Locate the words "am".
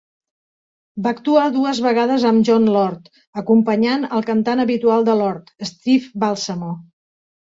2.29-2.39